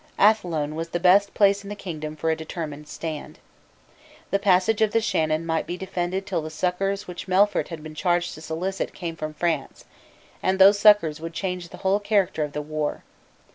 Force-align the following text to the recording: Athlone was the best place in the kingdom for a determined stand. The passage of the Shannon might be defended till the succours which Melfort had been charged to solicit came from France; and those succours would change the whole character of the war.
Athlone 0.17 0.73
was 0.73 0.89
the 0.89 0.99
best 0.99 1.31
place 1.35 1.61
in 1.61 1.69
the 1.69 1.75
kingdom 1.75 2.15
for 2.15 2.31
a 2.31 2.35
determined 2.35 2.87
stand. 2.87 3.37
The 4.31 4.39
passage 4.39 4.81
of 4.81 4.93
the 4.93 4.99
Shannon 4.99 5.45
might 5.45 5.67
be 5.67 5.77
defended 5.77 6.25
till 6.25 6.41
the 6.41 6.49
succours 6.49 7.07
which 7.07 7.27
Melfort 7.27 7.67
had 7.67 7.83
been 7.83 7.93
charged 7.93 8.33
to 8.33 8.41
solicit 8.41 8.95
came 8.95 9.15
from 9.15 9.35
France; 9.35 9.85
and 10.41 10.57
those 10.57 10.79
succours 10.79 11.21
would 11.21 11.33
change 11.33 11.69
the 11.69 11.77
whole 11.85 11.99
character 11.99 12.43
of 12.43 12.53
the 12.53 12.63
war. 12.63 13.03